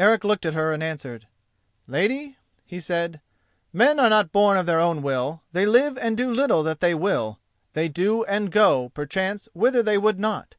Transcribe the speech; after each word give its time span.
Eric 0.00 0.24
looked 0.24 0.44
at 0.44 0.54
her 0.54 0.72
and 0.72 0.82
answered: 0.82 1.28
"Lady," 1.86 2.36
he 2.66 2.80
said, 2.80 3.20
"men 3.72 4.00
are 4.00 4.10
not 4.10 4.32
born 4.32 4.58
of 4.58 4.66
their 4.66 4.80
own 4.80 5.00
will, 5.00 5.42
they 5.52 5.64
live 5.64 5.96
and 5.98 6.16
do 6.16 6.32
little 6.34 6.64
that 6.64 6.80
they 6.80 6.92
will, 6.92 7.38
they 7.74 7.86
do 7.86 8.24
and 8.24 8.50
go, 8.50 8.88
perchance, 8.94 9.48
whither 9.54 9.80
they 9.80 9.96
would 9.96 10.18
not. 10.18 10.56